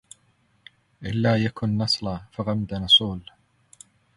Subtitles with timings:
[1.03, 3.31] إلا يكن نصلا فغمد نصول